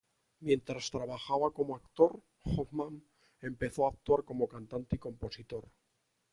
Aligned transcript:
Mientras 0.39 0.89
trabajaba 0.89 1.51
como 1.51 1.75
actor, 1.75 2.19
Hoffmann 2.43 3.03
empezó 3.39 3.85
a 3.85 3.91
actuar 3.91 4.23
como 4.23 4.47
cantante 4.47 4.95
y 4.95 4.99
compositor. 4.99 5.69